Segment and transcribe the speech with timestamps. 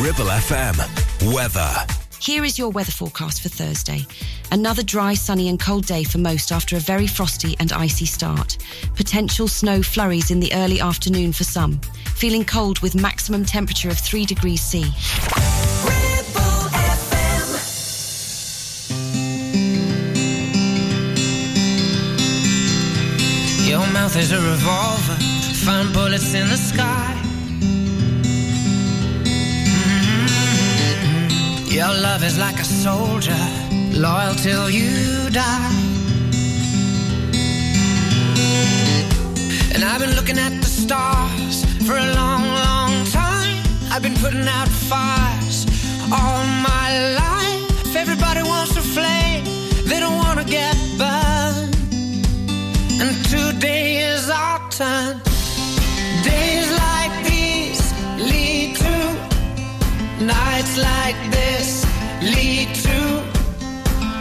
[0.00, 1.34] Ribble FM.
[1.34, 1.68] Weather.
[2.20, 4.06] Here is your weather forecast for Thursday.
[4.52, 8.58] Another dry, sunny, and cold day for most after a very frosty and icy start.
[8.94, 11.80] Potential snow flurries in the early afternoon for some.
[12.14, 14.82] Feeling cold with maximum temperature of 3 degrees C.
[23.68, 25.16] Your mouth is a revolver,
[25.64, 27.17] find bullets in the sky.
[31.78, 33.38] Your love is like a soldier,
[33.92, 35.70] loyal till you die.
[39.72, 43.62] And I've been looking at the stars for a long, long time.
[43.92, 45.66] I've been putting out fires
[46.10, 47.94] all my life.
[47.94, 49.44] Everybody wants a flame,
[49.86, 51.76] they don't wanna get burned.
[53.00, 55.20] And today is our turn.
[56.24, 57.84] Days like these
[58.18, 61.37] lead to nights like this to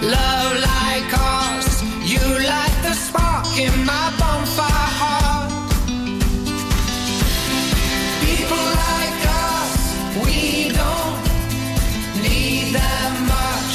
[0.07, 1.83] love like ours.
[2.11, 5.51] You light the spark in my bonfire heart.
[8.23, 9.73] People like us,
[10.23, 11.19] we don't
[12.23, 13.73] need that much.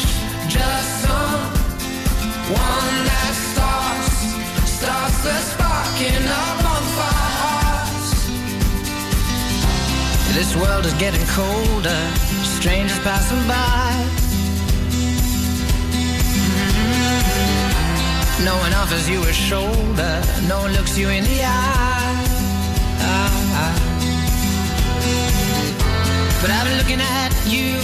[0.56, 1.42] Just some
[2.48, 4.16] one that starts,
[4.78, 8.08] starts the spark in our bonfire hearts.
[10.34, 12.02] This world is getting colder,
[12.56, 14.21] strangers passing by.
[18.44, 22.02] No one offers you a shoulder, no one looks you in the eye.
[26.40, 27.78] But I've been looking at you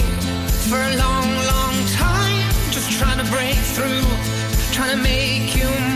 [0.67, 4.03] for a long, long time, just trying to break through,
[4.73, 5.88] trying to make you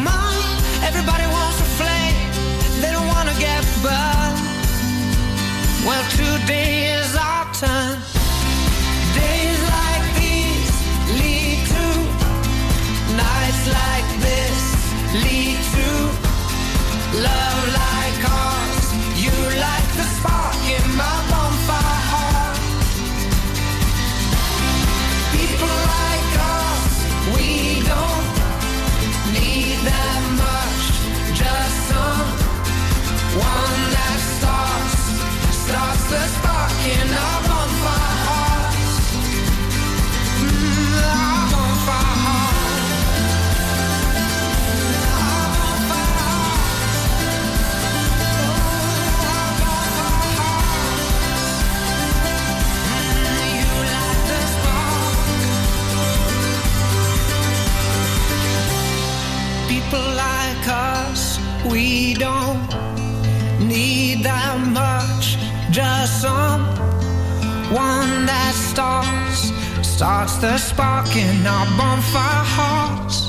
[70.03, 73.22] starts the spark in our bonfire hearts.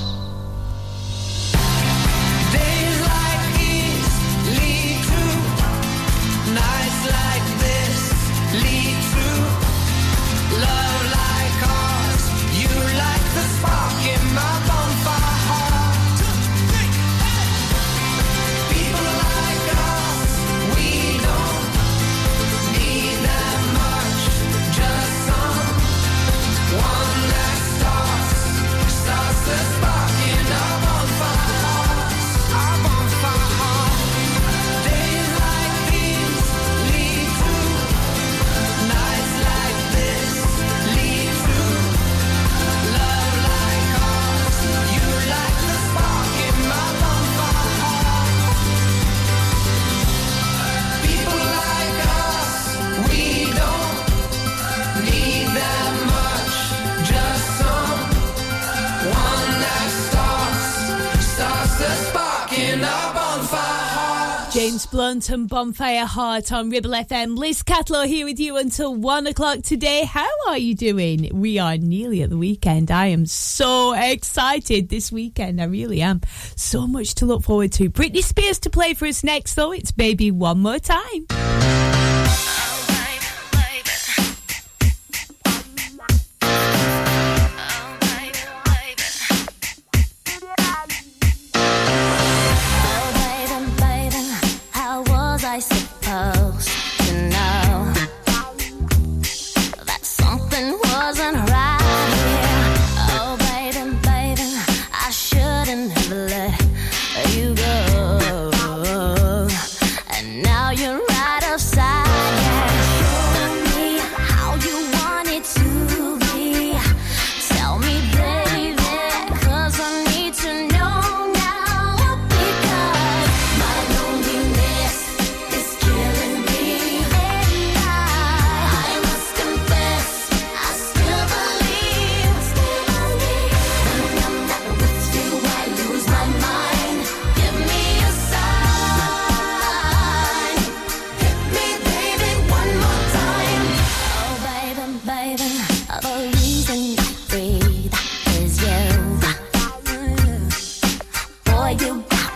[65.20, 67.38] James Bonfire Heart on Ribble FM.
[67.38, 70.02] Liz Catlow here with you until one o'clock today.
[70.02, 71.30] How are you doing?
[71.32, 72.90] We are nearly at the weekend.
[72.90, 75.60] I am so excited this weekend.
[75.60, 76.22] I really am.
[76.56, 77.90] So much to look forward to.
[77.90, 79.70] Britney Spears to play for us next, though.
[79.70, 81.93] It's Baby One More Time.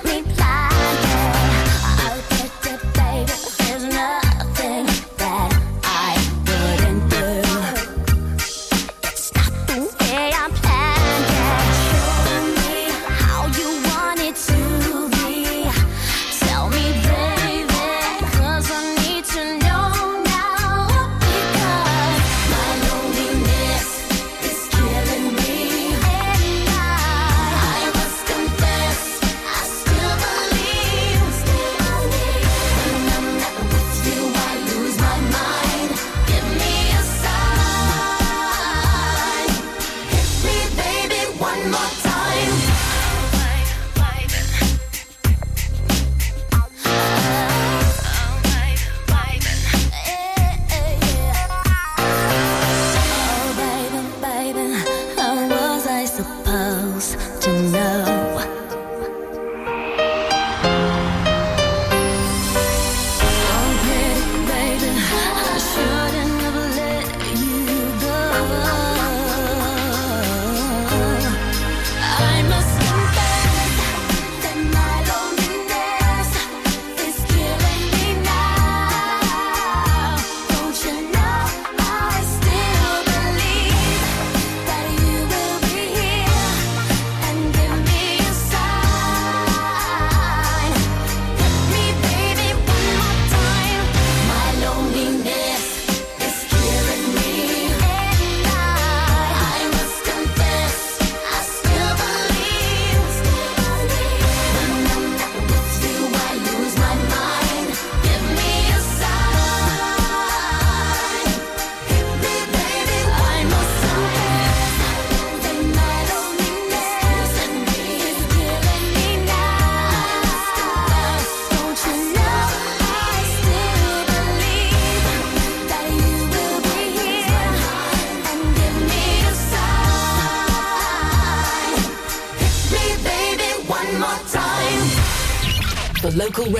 [0.05, 0.28] me.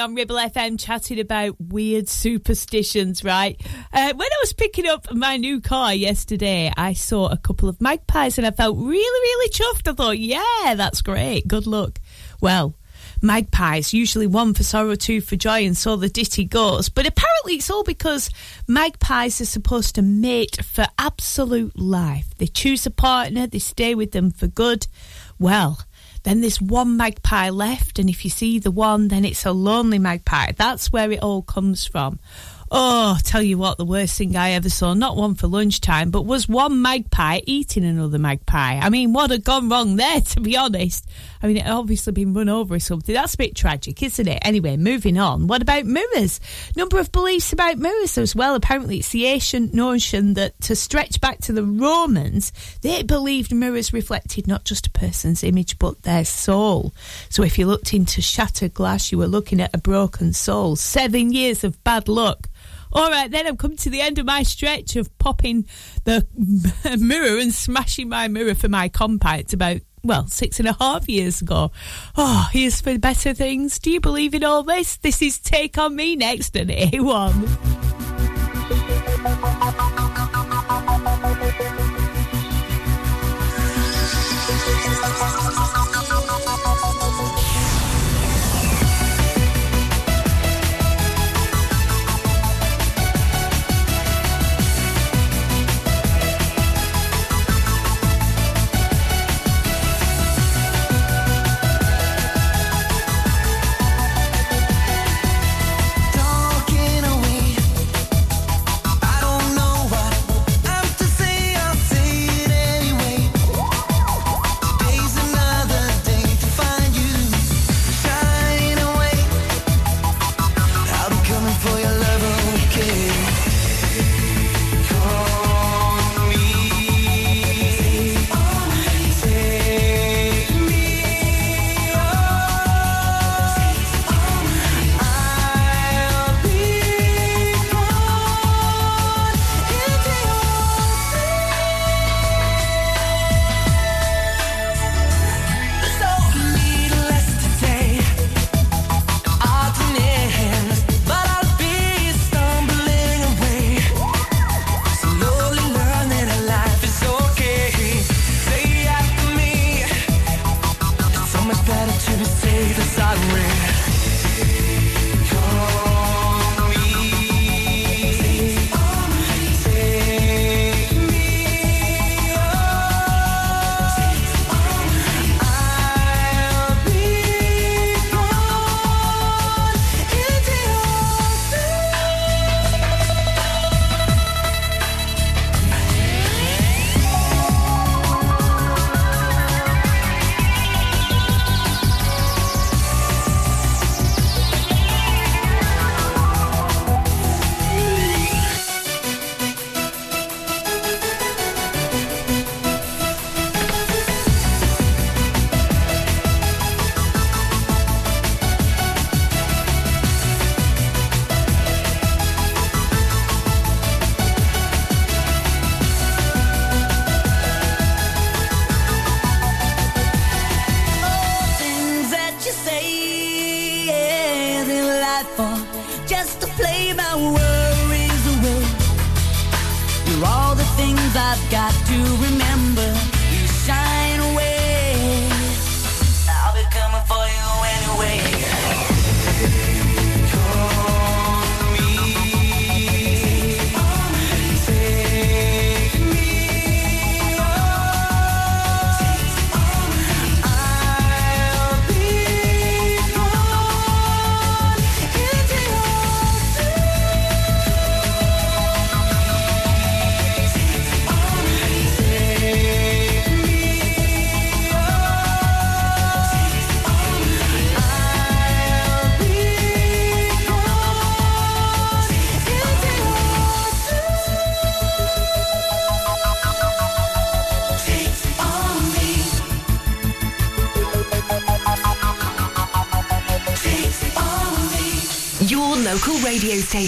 [0.00, 3.60] On Ribble FM chatting about weird superstitions, right?
[3.92, 7.80] Uh, when I was picking up my new car yesterday, I saw a couple of
[7.80, 9.88] magpies and I felt really, really chuffed.
[9.88, 11.48] I thought, yeah, that's great.
[11.48, 12.00] Good luck.
[12.40, 12.74] Well,
[13.22, 16.88] magpies, usually one for sorrow, two for joy, and so the ditty goes.
[16.88, 18.30] But apparently it's all because
[18.66, 22.36] magpies are supposed to mate for absolute life.
[22.38, 24.86] They choose a partner, they stay with them for good.
[25.38, 25.80] Well,
[26.28, 29.98] then there's one magpie left, and if you see the one, then it's a lonely
[29.98, 30.52] magpie.
[30.52, 32.18] That's where it all comes from.
[32.70, 36.26] Oh, tell you what, the worst thing I ever saw, not one for lunchtime, but
[36.26, 38.78] was one magpie eating another magpie.
[38.78, 41.08] I mean, what had gone wrong there, to be honest?
[41.42, 43.14] I mean, it obviously been run over or something.
[43.14, 44.40] That's a bit tragic, isn't it?
[44.42, 45.46] Anyway, moving on.
[45.46, 46.40] What about mirrors?
[46.76, 48.54] Number of beliefs about mirrors as well.
[48.54, 53.94] Apparently, it's the ancient notion that to stretch back to the Romans, they believed mirrors
[53.94, 56.92] reflected not just a person's image, but their soul.
[57.30, 60.76] So if you looked into shattered glass, you were looking at a broken soul.
[60.76, 62.48] Seven years of bad luck.
[62.92, 65.66] All right, then I've come to the end of my stretch of popping
[66.04, 66.26] the
[66.98, 71.42] mirror and smashing my mirror for my compact about, well, six and a half years
[71.42, 71.70] ago.
[72.16, 73.78] Oh, here's for better things.
[73.78, 74.96] Do you believe in all this?
[74.96, 77.88] This is Take On Me next on A1.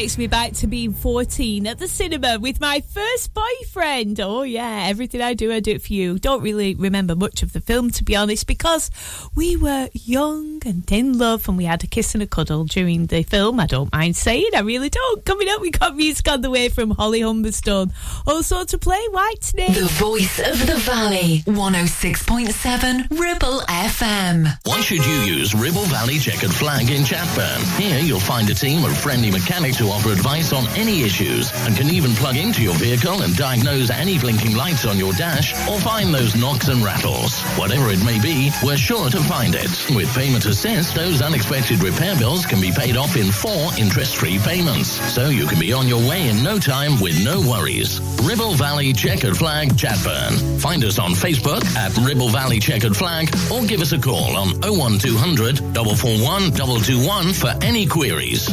[0.00, 4.18] Takes me back to being 14 at the cinema with my first boyfriend.
[4.18, 6.18] Oh, yeah, everything I do, I do it for you.
[6.18, 8.90] Don't really remember much of the film, to be honest, because
[9.34, 13.06] we were young and in love and we had a kiss and a cuddle during
[13.06, 13.60] the film.
[13.60, 15.24] I don't mind saying, I really don't.
[15.24, 17.92] Coming up, we got music on the way from Holly Humberstone.
[18.26, 19.74] Also to play Whitesnake.
[19.74, 21.42] The voice of the valley.
[21.46, 24.58] 106.7 Ribble FM.
[24.64, 27.80] Why should you use Ribble Valley Checkered Flag in Chatburn?
[27.80, 31.76] Here you'll find a team of friendly mechanics who offer advice on any issues and
[31.76, 35.78] can even plug into your vehicle and diagnose any blinking lights on your dash or
[35.80, 37.40] find those knocks and rattles.
[37.56, 39.70] Whatever it may be, we're sure to find it.
[39.94, 44.88] With Payment Assist, those unexpected repair bills can be paid off in four interest-free payments.
[45.14, 48.00] So you can be on your way in no time with no worries.
[48.22, 50.60] Ribble Valley Checkered Flag Chatburn.
[50.60, 54.60] Find us on Facebook at Ribble Valley Checkered Flag or give us a call on
[54.60, 58.50] 01200 441 221 for any queries.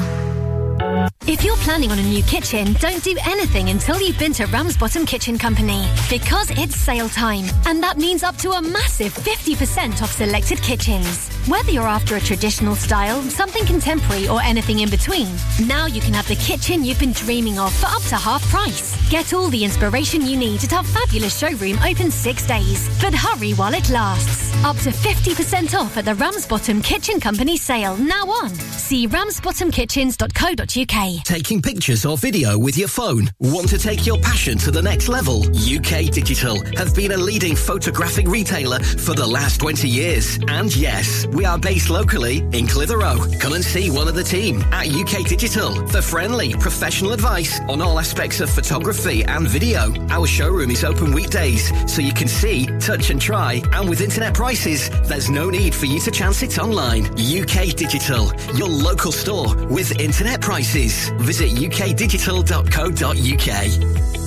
[1.28, 5.06] If you're planning on a new kitchen, don't do anything until you've been to Ramsbottom
[5.06, 5.86] Kitchen Company.
[6.10, 11.37] Because it's sale time, and that means up to a massive 50% off selected kitchens.
[11.48, 15.30] Whether you're after a traditional style, something contemporary, or anything in between,
[15.66, 18.98] now you can have the kitchen you've been dreaming of for up to half price.
[19.10, 22.90] Get all the inspiration you need at our fabulous showroom open six days.
[23.02, 24.54] But hurry while it lasts.
[24.66, 28.50] Up to 50% off at the Ramsbottom Kitchen Company sale now on.
[28.50, 31.24] See ramsbottomkitchens.co.uk.
[31.24, 33.32] Taking pictures or video with your phone?
[33.40, 35.44] Want to take your passion to the next level?
[35.46, 40.38] UK Digital have been a leading photographic retailer for the last 20 years.
[40.50, 43.20] And yes, we are based locally in Clitheroe.
[43.40, 47.80] Come and see one of the team at UK Digital for friendly, professional advice on
[47.80, 49.94] all aspects of photography and video.
[50.10, 53.62] Our showroom is open weekdays, so you can see, touch and try.
[53.72, 57.06] And with internet prices, there's no need for you to chance it online.
[57.20, 61.10] UK Digital, your local store with internet prices.
[61.20, 64.27] Visit ukdigital.co.uk.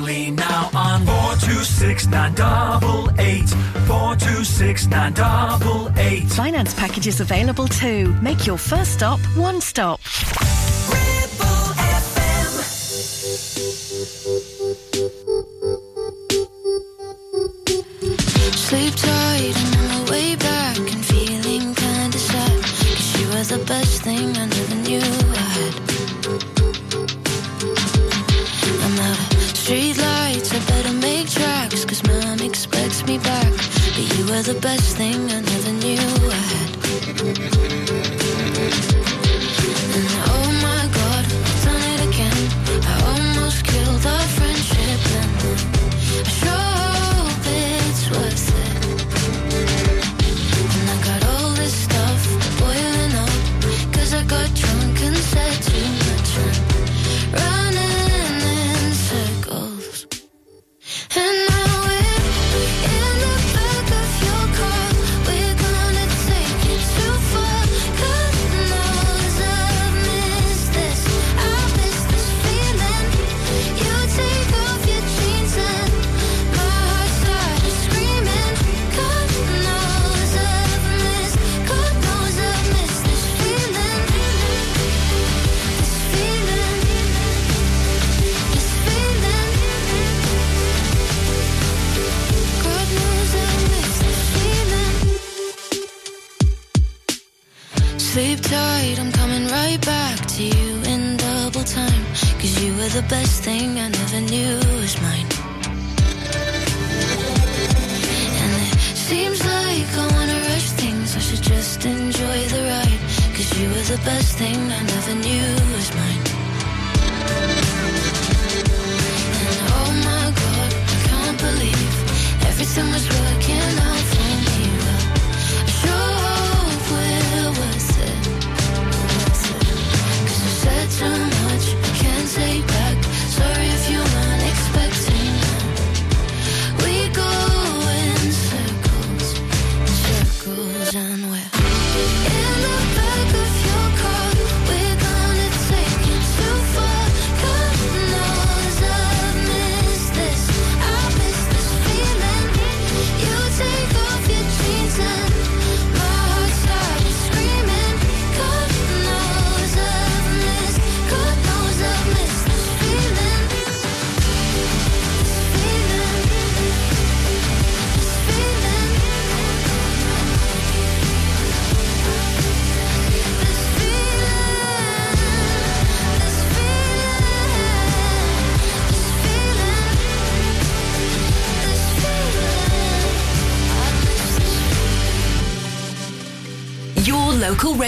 [0.00, 3.48] Burnley now on 426 988,
[3.86, 6.28] 426 988.
[6.30, 8.14] Finance packages available too.
[8.22, 10.00] Make your first stop one stop.
[17.60, 22.62] Sleep tight and on the way back and feeling kinda sad.
[22.62, 25.29] Cause you were the best thing I never knew
[34.42, 35.49] the best thing I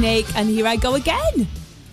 [0.00, 1.46] Snake, and here I go again.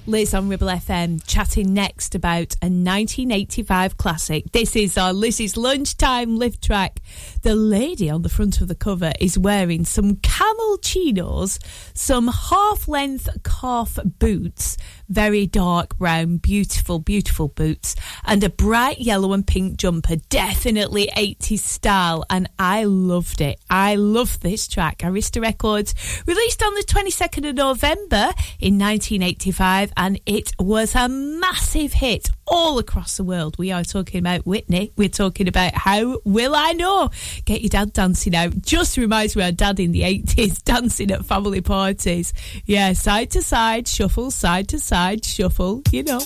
[0.06, 4.46] Liz on Ribble FM chatting next about a 1985 classic.
[4.54, 7.02] This is our Liz's lunchtime lift track.
[7.41, 11.60] The lady on the front of the cover is wearing some camel chinos,
[11.93, 14.78] some half length calf boots,
[15.10, 20.17] very dark brown, beautiful, beautiful boots, and a bright yellow and pink jumper.
[20.30, 23.60] Definitely 80s style, and I loved it.
[23.70, 25.00] I love this track.
[25.00, 25.93] Arista Records
[26.26, 32.80] released on the 22nd of November in 1985, and it was a massive hit all
[32.80, 33.58] across the world.
[33.58, 34.92] We are talking about Whitney.
[34.96, 37.10] We're talking about How Will I Know?
[37.46, 38.62] Get your dad dancing out.
[38.62, 42.34] Just reminds me of dad in the 80s dancing at family parties.
[42.66, 46.22] Yeah, side to side, shuffle, side to side, shuffle, you know.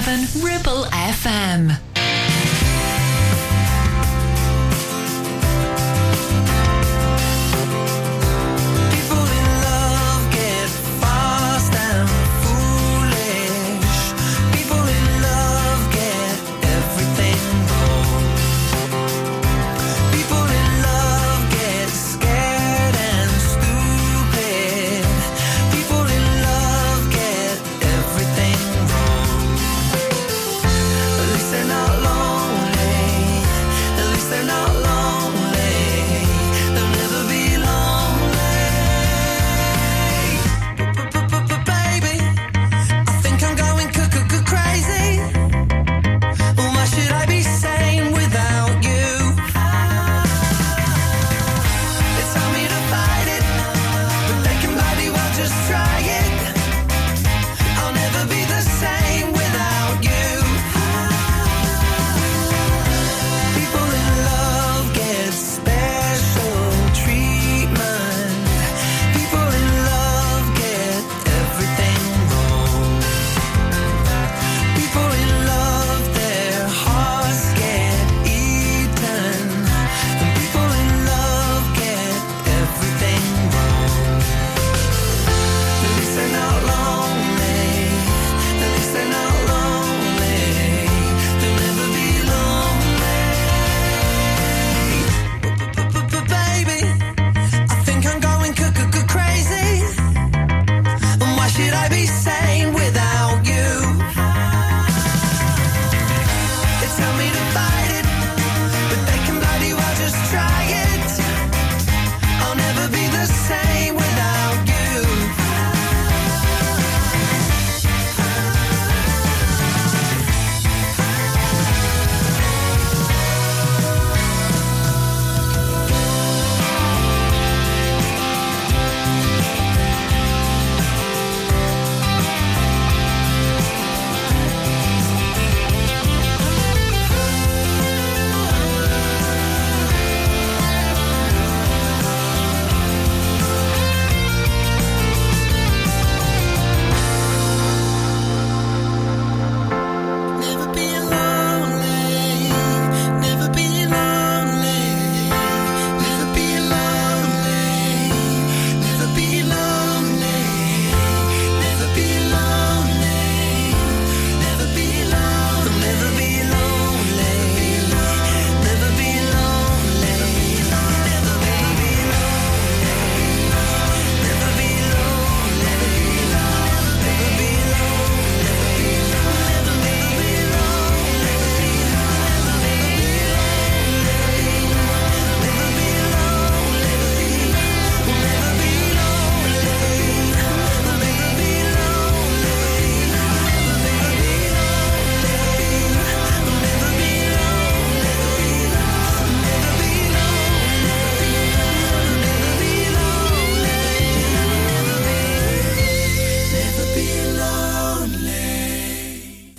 [0.00, 0.59] 7 River.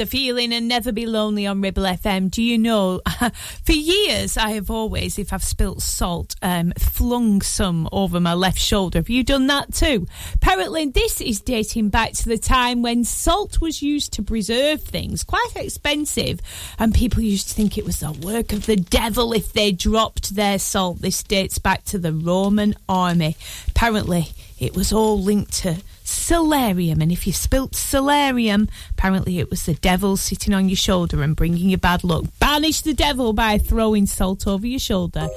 [0.01, 2.31] the feeling and never be lonely on Ribble FM.
[2.31, 3.01] Do you know?
[3.63, 8.57] For years, I have always, if I've spilt salt, um, flung some over my left
[8.57, 8.97] shoulder.
[8.97, 10.07] Have you done that too?
[10.33, 15.23] Apparently, this is dating back to the time when salt was used to preserve things,
[15.23, 16.39] quite expensive,
[16.79, 20.33] and people used to think it was the work of the devil if they dropped
[20.33, 20.99] their salt.
[21.01, 23.37] This dates back to the Roman army.
[23.67, 24.29] Apparently,
[24.59, 25.77] it was all linked to
[26.11, 27.01] salarium.
[27.01, 31.35] And if you spilt salarium, apparently it was the devil sitting on your shoulder and
[31.35, 32.25] bringing you bad luck.
[32.39, 35.27] Banish the devil by throwing salt over your shoulder.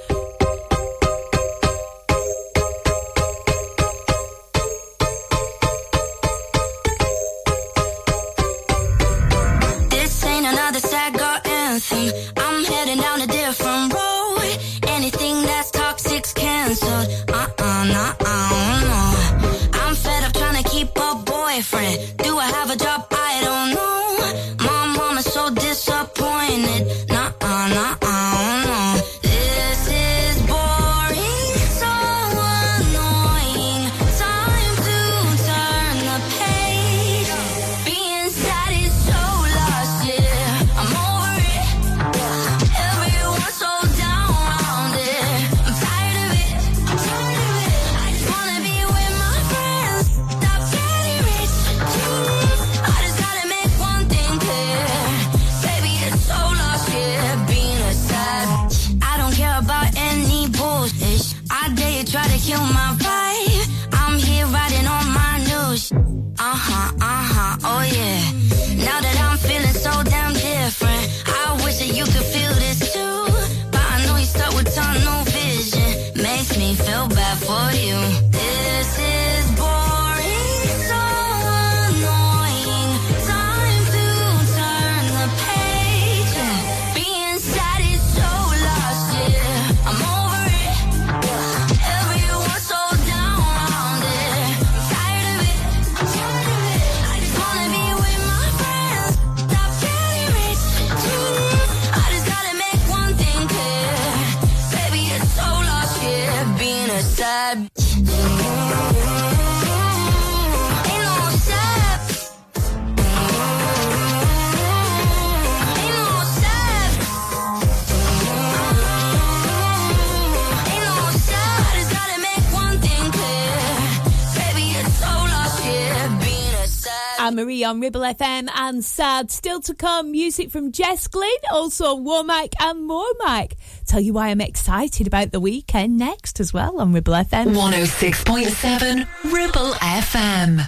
[127.55, 127.69] Sad.
[127.69, 129.31] On Ribble FM and sad.
[129.31, 133.55] Still to come, music from Jess Glynne, also Womack and more Mike.
[133.85, 137.55] Tell you why I'm excited about the weekend next as well on Ribble FM.
[137.55, 140.65] 106.7 Ribble FM.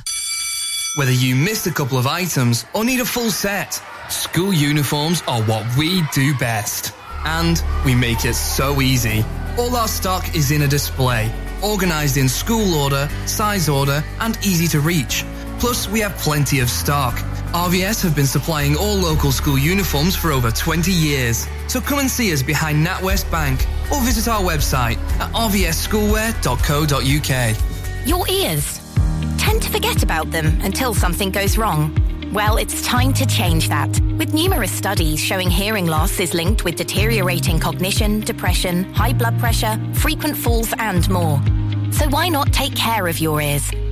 [0.97, 5.41] Whether you missed a couple of items or need a full set, school uniforms are
[5.43, 6.93] what we do best.
[7.25, 9.25] And we make it so easy.
[9.57, 11.31] All our stock is in a display,
[11.63, 15.25] organised in school order, size order, and easy to reach.
[15.59, 17.15] Plus, we have plenty of stock.
[17.53, 21.47] RVS have been supplying all local school uniforms for over 20 years.
[21.67, 28.07] So come and see us behind NatWest Bank or visit our website at rvsschoolwear.co.uk.
[28.07, 28.79] Your ears.
[29.39, 31.97] Tend to forget about them until something goes wrong.
[32.31, 33.99] Well, it's time to change that.
[34.17, 39.79] With numerous studies showing hearing loss is linked with deteriorating cognition, depression, high blood pressure,
[39.93, 41.41] frequent falls, and more.
[41.91, 43.71] So why not take care of your ears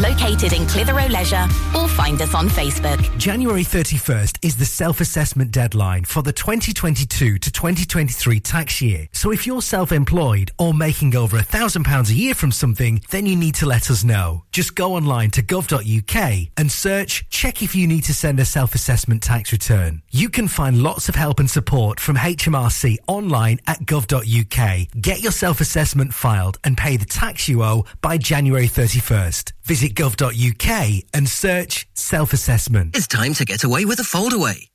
[0.00, 1.46] Located in Clitheroe Leisure
[1.76, 2.98] or find us on Facebook.
[3.18, 9.08] January 31st is the self-assessment deadline for the 2022 to 2023 tax year.
[9.12, 13.26] So if you're self-employed or making over a thousand pounds a year from something, then
[13.26, 14.44] you need to let us know.
[14.52, 19.22] Just go online to gov.uk and search check if you need to send a self-assessment
[19.22, 20.00] tax return.
[20.10, 24.88] You can find lots of help and support from HMRC online at gov.uk.
[24.98, 29.52] Get your self-assessment filed and pay the tax you owe by January 31st.
[29.70, 32.96] Visit gov.uk and search self-assessment.
[32.96, 34.69] It's time to get away with a foldaway.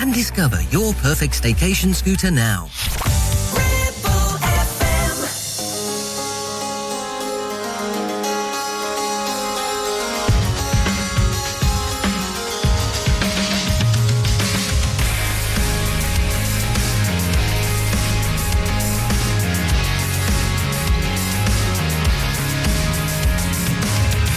[0.00, 2.68] and discover your perfect staycation scooter now.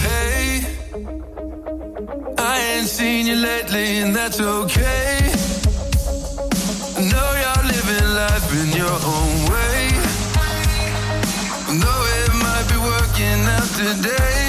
[0.04, 0.62] Hey,
[2.38, 5.23] I ain't seen you lately, and that's okay.
[8.52, 9.90] In your own way.
[11.82, 14.43] Though it might be working out today,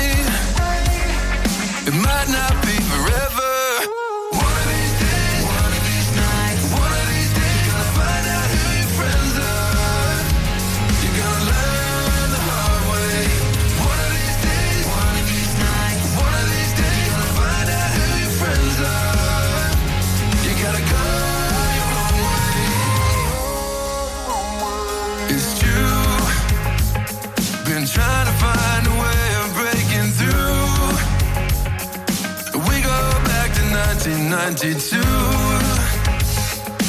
[34.44, 35.00] 1992.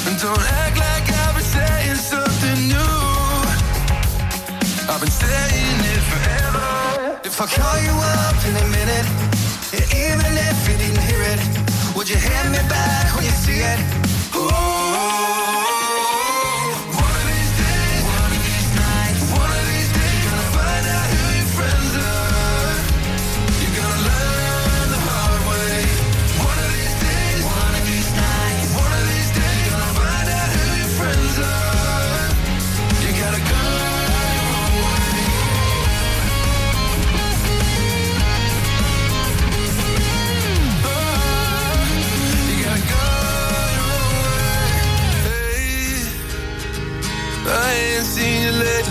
[0.08, 2.96] And don't act like I've been saying something new.
[4.92, 7.20] I've been saying it forever.
[7.24, 9.08] If I call you up in a minute,
[9.96, 11.40] even if you didn't hear it,
[11.96, 13.80] would you hand me back when you see it?
[14.36, 14.75] Ooh.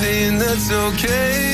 [0.04, 1.53] something that's okay.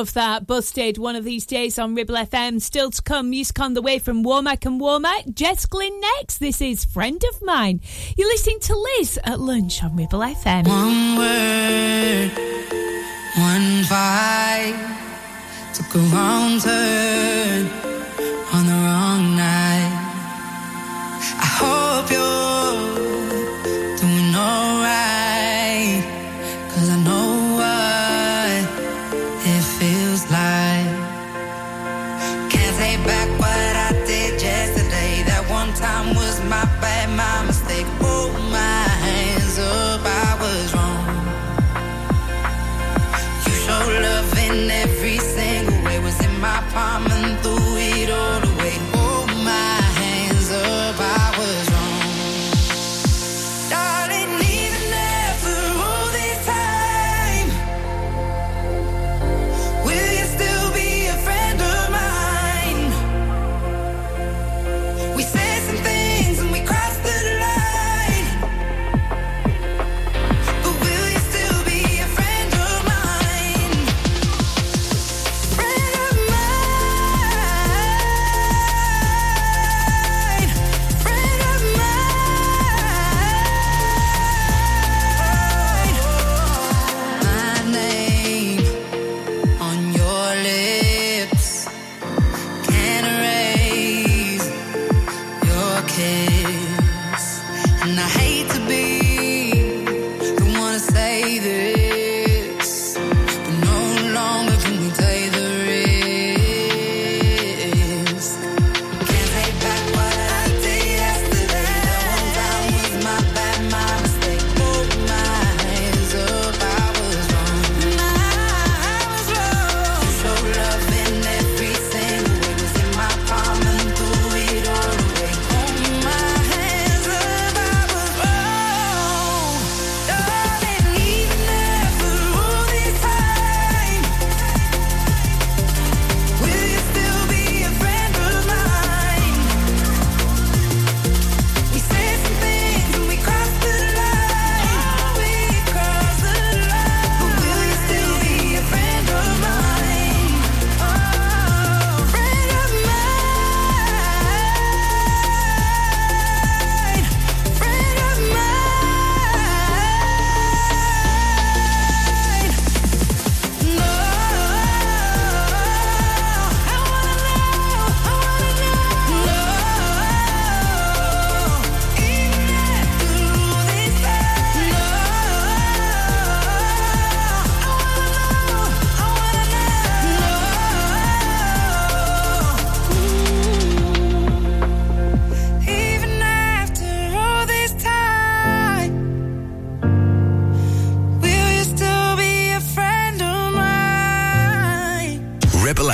[0.00, 0.46] love that.
[0.46, 2.58] Busted one of these days on Ribble FM.
[2.62, 5.34] Still to come, music on the way from Womack and Womack.
[5.34, 6.38] Jess Glynne next.
[6.38, 7.82] This is Friend of Mine.
[8.16, 10.66] You're listening to Liz at lunch on Ribble FM.
[10.66, 12.30] One word,
[13.36, 14.74] one fight.
[15.74, 17.66] Took a wrong turn
[18.54, 19.92] on the wrong night.
[21.36, 22.99] I hope you're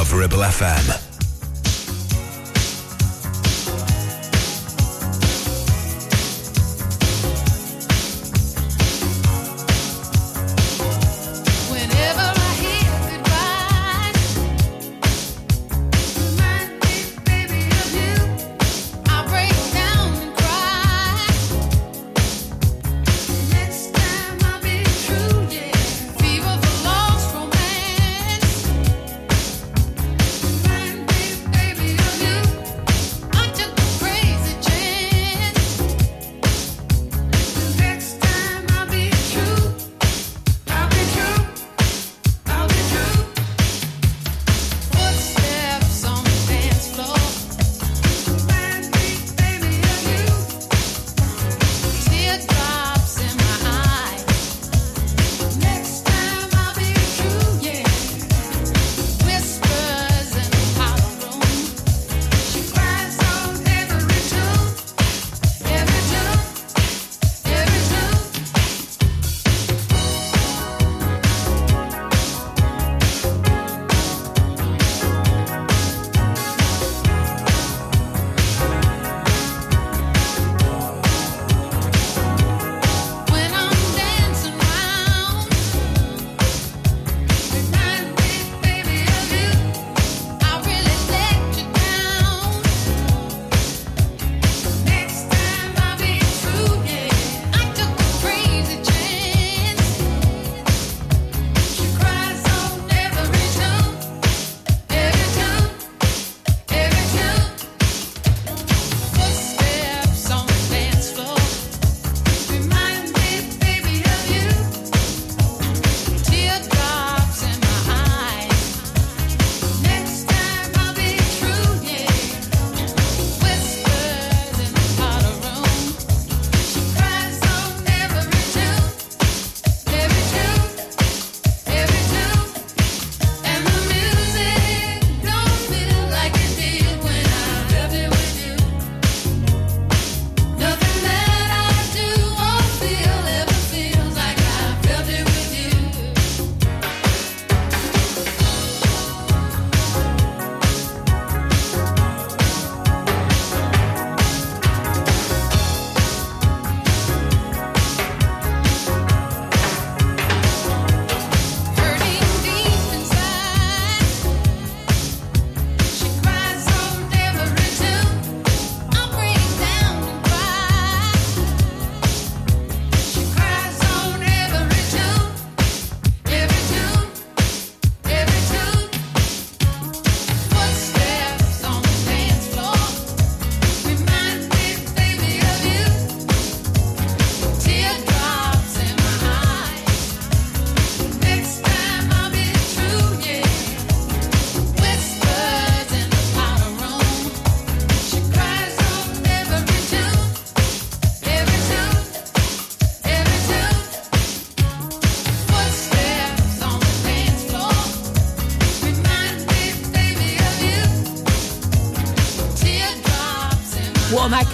[0.00, 0.99] love Ribble FM.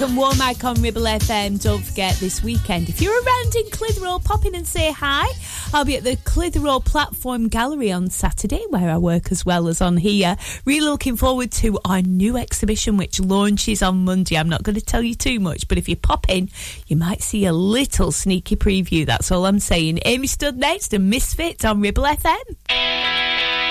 [0.06, 1.60] And Womack on Ribble FM.
[1.60, 5.26] Don't forget this weekend, if you're around in Clitheroe, pop in and say hi.
[5.74, 9.80] I'll be at the Clitheroe Platform Gallery on Saturday, where I work as well as
[9.80, 10.36] on here.
[10.64, 14.36] Really looking forward to our new exhibition, which launches on Monday.
[14.36, 16.50] I'm not going to tell you too much, but if you pop in,
[16.86, 19.04] you might see a little sneaky preview.
[19.06, 19.98] That's all I'm saying.
[20.04, 23.65] Amy Studt next to Misfit on Ribble FM.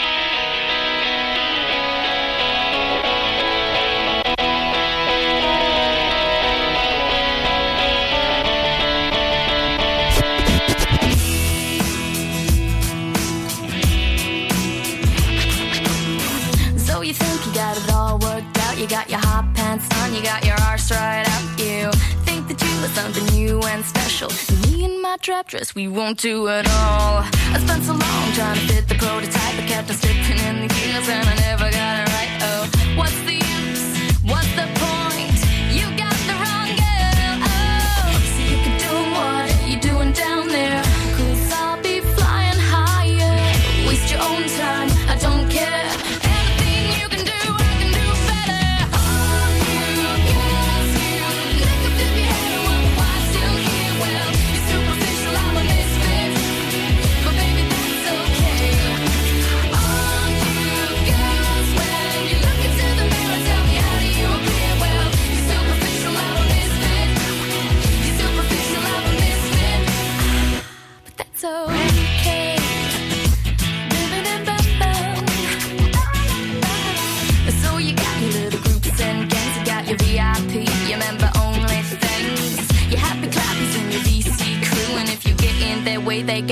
[24.30, 24.72] Special.
[24.72, 27.24] Me and my trap dress, we won't do it all.
[27.54, 30.74] I spent so long trying to fit the prototype, I kept on slipping in the
[30.74, 32.32] gears and I never got it right.
[32.42, 34.24] Oh, what's the use?
[34.24, 35.38] What's the point?
[35.74, 37.36] You got the wrong girl.
[37.46, 40.85] Oh, so you can do what you're doing down there.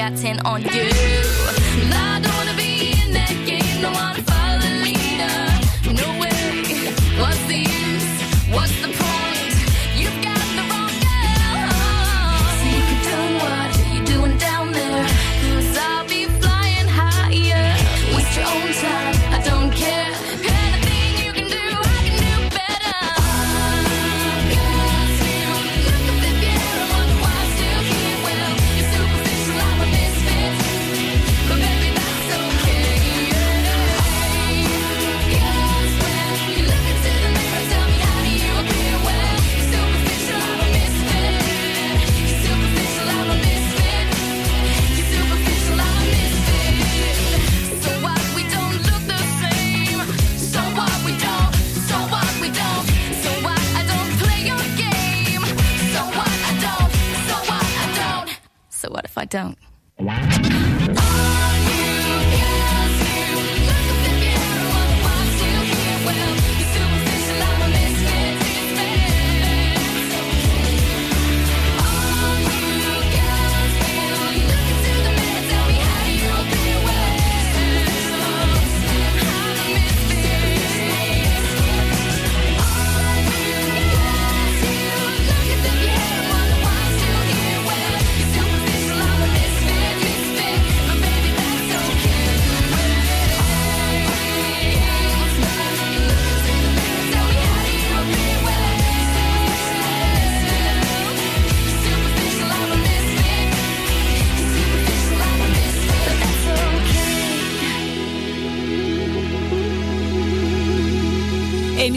[0.10, 1.43] Got 10 on you.
[59.34, 59.63] Don't?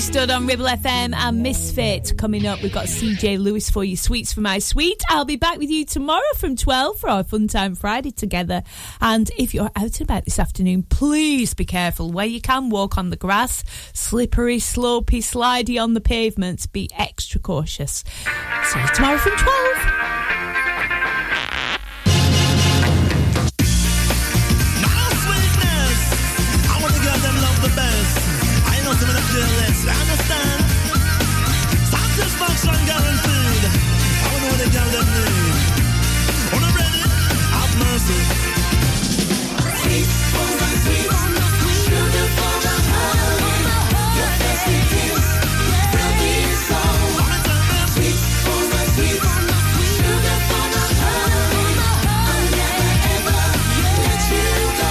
[0.06, 2.16] Stood on Ribble FM and Misfit.
[2.16, 5.02] Coming up, we've got CJ Lewis for you, Sweets for My Sweet.
[5.10, 8.62] I'll be back with you tomorrow from 12 for our Fun Time Friday together.
[9.00, 12.12] And if you're out and about this afternoon, please be careful.
[12.12, 16.66] Where you can, walk on the grass, slippery, slopey, slidey on the pavements.
[16.66, 18.04] Be extra cautious.
[18.64, 20.55] See you tomorrow from 12.
[29.36, 29.86] Know some of them jealous.
[29.86, 30.60] I understand.
[31.92, 33.64] Satisfaction guaranteed.
[33.66, 35.54] I want what the girl them need.
[36.54, 37.02] On the ready,
[37.56, 38.20] have mercy.
[39.82, 41.10] Sweet, my sweet,
[41.86, 42.54] sugar for.
[44.16, 44.56] Your will
[47.96, 48.02] be.
[48.04, 48.18] Sweet,
[48.96, 49.22] sweet,
[49.96, 50.64] sugar for.
[52.24, 53.40] I'll never ever
[54.04, 54.48] let you
[54.80, 54.90] go.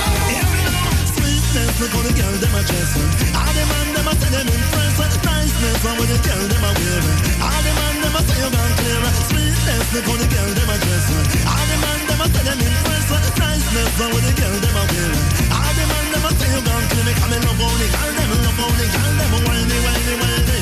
[1.15, 1.77] Sweetness.
[4.35, 8.49] them in France such niceness And when the them a man them a say you
[8.51, 11.07] gone clear Sweetness the funny girl them a dress
[11.47, 14.55] All the man them a say them in France such niceness And when the girl
[14.59, 15.23] them a wearing
[15.75, 18.31] the man them a say you gone clear Come and love on the girl them
[18.43, 20.59] Love on the girl them Whiny, whiny, whiny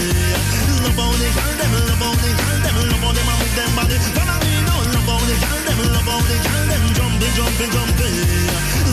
[0.84, 4.30] Love de girl them Love on girl them Love on them with them body Come
[4.30, 7.74] on me no Love on the girl them Love on girl them Jumping, jumping,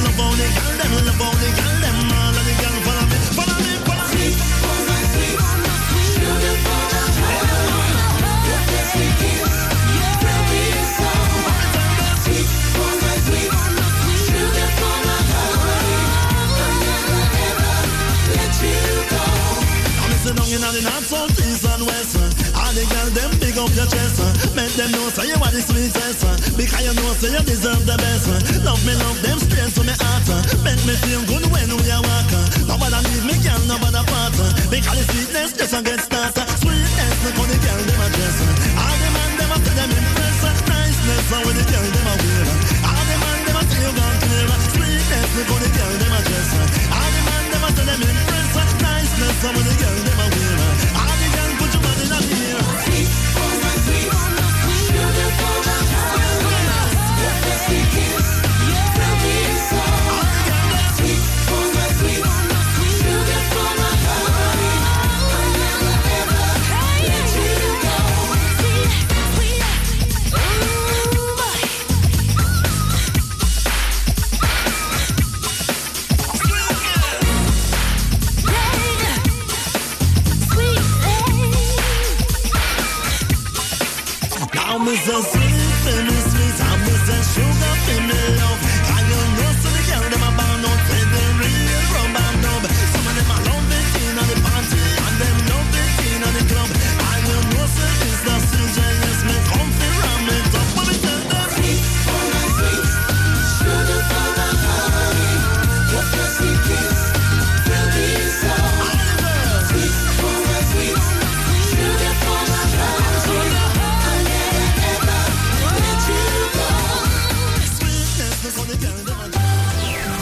[0.09, 2.00] Love girl Love
[24.71, 27.97] let them know so you are the sweetest Because you know so you deserve the
[27.97, 28.29] best
[28.65, 31.40] Love me, love them straight to my heart Make me feel good